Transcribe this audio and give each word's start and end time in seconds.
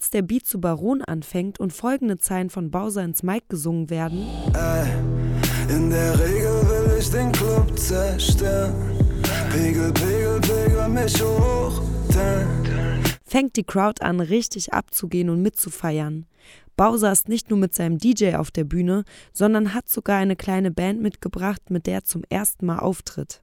jetzt 0.00 0.14
der 0.14 0.22
Beat 0.22 0.46
zu 0.46 0.62
Baron 0.62 1.02
anfängt 1.02 1.60
und 1.60 1.74
folgende 1.74 2.16
Zeilen 2.16 2.48
von 2.48 2.70
Bowser 2.70 3.04
ins 3.04 3.22
Mic 3.22 3.44
gesungen 3.50 3.90
werden. 3.90 4.26
Ey, 4.54 5.76
in 5.76 5.90
der 5.90 6.18
Regel 6.18 6.62
will 6.70 6.96
ich 6.98 7.10
den 7.10 7.30
Club 7.32 7.78
zerstören. 7.78 8.72
Pegel, 9.52 9.92
Pegel, 9.92 10.40
Pegel 10.40 10.88
mich 10.88 11.22
hoch. 11.22 11.82
Fängt 13.26 13.56
die 13.56 13.62
Crowd 13.62 14.02
an, 14.02 14.20
richtig 14.20 14.72
abzugehen 14.72 15.28
und 15.28 15.42
mitzufeiern. 15.42 16.24
Bowser 16.78 17.12
ist 17.12 17.28
nicht 17.28 17.50
nur 17.50 17.58
mit 17.58 17.74
seinem 17.74 17.98
DJ 17.98 18.36
auf 18.36 18.50
der 18.50 18.64
Bühne, 18.64 19.04
sondern 19.34 19.74
hat 19.74 19.90
sogar 19.90 20.16
eine 20.16 20.34
kleine 20.34 20.70
Band 20.70 21.02
mitgebracht, 21.02 21.68
mit 21.68 21.86
der 21.86 21.96
er 21.96 22.04
zum 22.04 22.22
ersten 22.30 22.64
Mal 22.64 22.78
auftritt. 22.78 23.42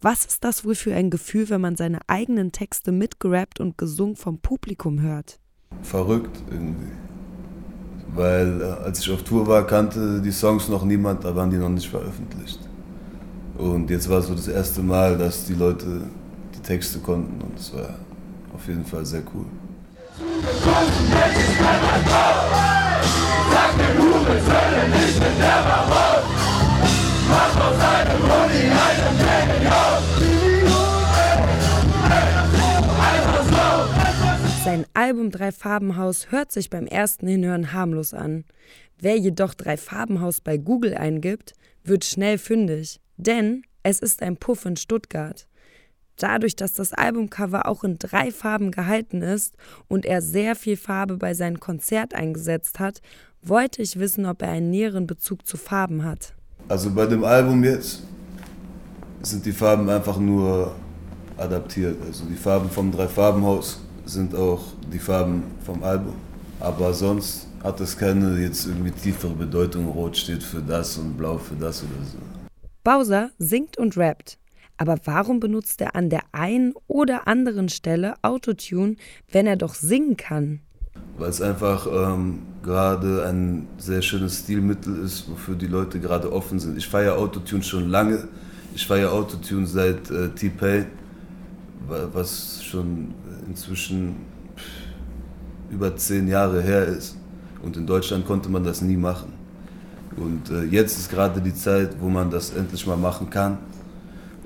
Was 0.00 0.24
ist 0.24 0.42
das 0.42 0.64
wohl 0.64 0.74
für 0.74 0.96
ein 0.96 1.10
Gefühl, 1.10 1.48
wenn 1.48 1.60
man 1.60 1.76
seine 1.76 2.00
eigenen 2.08 2.50
Texte 2.50 2.90
mitgerappt 2.90 3.60
und 3.60 3.78
gesungen 3.78 4.16
vom 4.16 4.40
Publikum 4.40 5.00
hört? 5.00 5.38
Verrückt 5.82 6.36
irgendwie. 6.50 6.92
Weil 8.14 8.60
äh, 8.60 8.84
als 8.84 9.00
ich 9.00 9.10
auf 9.10 9.22
Tour 9.22 9.46
war, 9.46 9.66
kannte 9.66 10.20
die 10.20 10.32
Songs 10.32 10.68
noch 10.68 10.84
niemand, 10.84 11.24
da 11.24 11.34
waren 11.34 11.50
die 11.50 11.56
noch 11.56 11.68
nicht 11.68 11.88
veröffentlicht. 11.88 12.60
Und 13.56 13.90
jetzt 13.90 14.08
war 14.08 14.20
so 14.20 14.34
das 14.34 14.48
erste 14.48 14.82
Mal, 14.82 15.16
dass 15.16 15.44
die 15.44 15.54
Leute 15.54 16.02
die 16.54 16.60
Texte 16.60 16.98
konnten 16.98 17.40
und 17.42 17.58
es 17.58 17.72
war 17.74 17.90
auf 18.54 18.66
jeden 18.66 18.84
Fall 18.84 19.04
sehr 19.06 19.22
cool. 19.34 19.46
Sein 34.82 34.88
Album 34.94 35.30
Drei 35.30 35.52
Farbenhaus 35.52 36.32
hört 36.32 36.50
sich 36.50 36.68
beim 36.68 36.88
ersten 36.88 37.28
Hinhören 37.28 37.72
harmlos 37.72 38.14
an. 38.14 38.44
Wer 38.98 39.16
jedoch 39.16 39.54
Drei 39.54 39.76
Farbenhaus 39.76 40.40
bei 40.40 40.56
Google 40.56 40.94
eingibt, 40.94 41.52
wird 41.84 42.04
schnell 42.04 42.36
fündig, 42.36 43.00
denn 43.16 43.62
es 43.84 44.00
ist 44.00 44.22
ein 44.22 44.36
Puff 44.36 44.64
in 44.64 44.76
Stuttgart. 44.76 45.46
Dadurch, 46.16 46.56
dass 46.56 46.72
das 46.72 46.92
Albumcover 46.92 47.66
auch 47.66 47.84
in 47.84 47.96
drei 47.96 48.32
Farben 48.32 48.72
gehalten 48.72 49.22
ist 49.22 49.54
und 49.86 50.04
er 50.04 50.20
sehr 50.20 50.56
viel 50.56 50.76
Farbe 50.76 51.16
bei 51.16 51.32
seinem 51.32 51.60
Konzert 51.60 52.12
eingesetzt 52.12 52.80
hat, 52.80 53.02
wollte 53.40 53.82
ich 53.82 54.00
wissen, 54.00 54.26
ob 54.26 54.42
er 54.42 54.48
einen 54.48 54.70
näheren 54.70 55.06
Bezug 55.06 55.46
zu 55.46 55.56
Farben 55.56 56.02
hat. 56.02 56.34
Also 56.66 56.90
bei 56.90 57.06
dem 57.06 57.22
Album 57.22 57.62
jetzt 57.62 58.02
sind 59.22 59.46
die 59.46 59.52
Farben 59.52 59.88
einfach 59.88 60.18
nur 60.18 60.74
adaptiert. 61.36 61.98
Also 62.04 62.24
die 62.24 62.34
Farben 62.34 62.68
vom 62.68 62.90
Drei-Farben-Haus 62.90 63.82
sind 64.12 64.34
auch 64.34 64.62
die 64.92 64.98
Farben 64.98 65.42
vom 65.64 65.82
Album. 65.82 66.14
Aber 66.60 66.92
sonst 66.92 67.48
hat 67.62 67.80
es 67.80 67.96
keine 67.96 68.38
jetzt 68.38 68.66
irgendwie 68.66 68.90
tiefere 68.90 69.32
Bedeutung. 69.32 69.88
Rot 69.88 70.16
steht 70.16 70.42
für 70.42 70.60
das 70.60 70.98
und 70.98 71.16
Blau 71.16 71.38
für 71.38 71.54
das 71.54 71.82
oder 71.82 72.04
so. 72.04 72.18
Bowser 72.84 73.30
singt 73.38 73.78
und 73.78 73.96
rappt. 73.96 74.38
Aber 74.76 74.96
warum 75.04 75.38
benutzt 75.38 75.80
er 75.80 75.94
an 75.94 76.10
der 76.10 76.22
einen 76.32 76.74
oder 76.88 77.28
anderen 77.28 77.68
Stelle 77.68 78.14
Autotune, 78.22 78.96
wenn 79.30 79.46
er 79.46 79.56
doch 79.56 79.74
singen 79.74 80.16
kann? 80.16 80.60
Weil 81.18 81.30
es 81.30 81.40
einfach 81.40 81.86
ähm, 81.86 82.40
gerade 82.62 83.26
ein 83.26 83.68
sehr 83.78 84.02
schönes 84.02 84.40
Stilmittel 84.40 85.04
ist, 85.04 85.30
wofür 85.30 85.54
die 85.54 85.66
Leute 85.66 86.00
gerade 86.00 86.32
offen 86.32 86.58
sind. 86.58 86.76
Ich 86.76 86.88
feiere 86.88 87.16
Autotune 87.16 87.62
schon 87.62 87.88
lange. 87.88 88.26
Ich 88.74 88.86
feiere 88.86 89.12
Autotune 89.12 89.66
seit 89.66 90.10
äh, 90.10 90.30
T-Pain, 90.30 90.86
was 91.86 92.64
schon 92.64 93.14
inzwischen 93.46 94.16
über 95.70 95.96
zehn 95.96 96.28
Jahre 96.28 96.62
her 96.62 96.86
ist. 96.86 97.16
Und 97.62 97.76
in 97.76 97.86
Deutschland 97.86 98.26
konnte 98.26 98.48
man 98.48 98.64
das 98.64 98.82
nie 98.82 98.96
machen. 98.96 99.32
Und 100.16 100.50
äh, 100.50 100.64
jetzt 100.64 100.98
ist 100.98 101.10
gerade 101.10 101.40
die 101.40 101.54
Zeit, 101.54 101.96
wo 102.00 102.08
man 102.08 102.30
das 102.30 102.54
endlich 102.54 102.86
mal 102.86 102.96
machen 102.96 103.30
kann. 103.30 103.58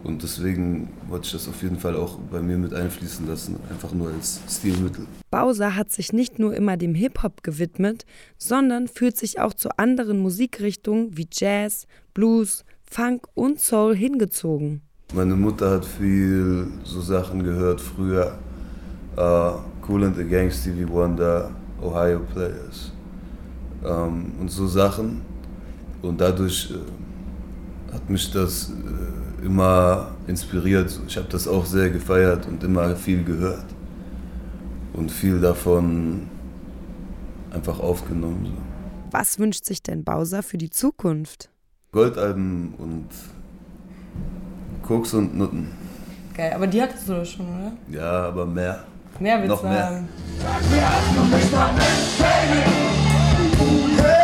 Und 0.05 0.23
deswegen 0.23 0.91
wollte 1.09 1.27
ich 1.27 1.33
das 1.33 1.49
auf 1.49 1.61
jeden 1.63 1.79
Fall 1.81 1.97
auch 1.97 2.19
bei 2.31 2.41
mir 2.41 2.57
mit 2.59 2.73
einfließen 2.73 3.27
lassen, 3.27 3.57
einfach 3.69 3.93
nur 3.93 4.11
als 4.13 4.41
Stilmittel. 4.49 5.05
Bowser 5.33 5.75
hat 5.75 5.91
sich 5.91 6.13
nicht 6.13 6.39
nur 6.39 6.55
immer 6.55 6.77
dem 6.77 6.95
Hip-Hop 6.95 7.43
gewidmet, 7.43 8.05
sondern 8.39 8.87
fühlt 8.87 9.17
sich 9.17 9.41
auch 9.41 9.53
zu 9.53 9.77
anderen 9.79 10.21
Musikrichtungen 10.21 11.17
wie 11.17 11.27
Jazz, 11.33 11.87
Blues, 12.15 12.65
Funk 12.89 13.27
und 13.35 13.61
Soul 13.61 13.97
hingezogen. 13.97 14.83
Meine 15.13 15.35
Mutter 15.35 15.73
hat 15.73 15.85
viel 15.85 16.69
so 16.85 17.01
Sachen 17.01 17.43
gehört 17.43 17.81
früher. 17.81 18.39
Uh, 19.17 19.61
cool 19.89 20.05
and 20.05 20.15
the 20.15 20.25
Gang, 20.25 20.51
Stevie 20.51 20.89
Wonder, 20.89 21.51
Ohio 21.83 22.21
Players 22.21 22.93
um, 23.83 24.33
und 24.41 24.51
so 24.51 24.67
Sachen. 24.67 25.23
Und 26.03 26.21
dadurch 26.21 26.71
äh, 26.71 27.95
hat 27.95 28.09
mich 28.11 28.31
das 28.31 28.71
äh, 28.71 29.47
immer 29.47 30.09
inspiriert. 30.27 31.01
Ich 31.07 31.17
habe 31.17 31.29
das 31.31 31.49
auch 31.49 31.65
sehr 31.65 31.91
gefeiert 31.91 32.47
und 32.47 32.63
immer 32.63 32.95
viel 32.97 33.25
gehört. 33.25 33.65
Und 34.93 35.11
viel 35.11 35.41
davon 35.41 36.29
einfach 37.51 37.81
aufgenommen. 37.81 38.47
So. 38.47 38.53
Was 39.13 39.39
wünscht 39.39 39.65
sich 39.65 39.83
denn 39.83 40.05
Bowser 40.05 40.43
für 40.43 40.59
die 40.59 40.71
Zukunft? 40.71 41.51
Goldalben 41.93 42.75
und 42.79 43.09
Koks 44.83 45.15
und 45.15 45.37
Nutten. 45.37 45.71
Geil, 46.35 46.53
aber 46.55 46.67
die 46.67 46.83
hattest 46.83 47.09
du 47.09 47.15
doch 47.15 47.25
schon, 47.25 47.47
oder? 47.47 47.73
Ja, 47.91 48.29
aber 48.29 48.45
mehr. 48.45 48.85
Mehr 49.19 49.39
willst 49.43 49.49
Noch 49.49 49.63
mehr. 49.63 50.05
Sag 50.43 50.71
mir, 50.71 50.83
du 51.15 51.23
Baby? 52.19 54.16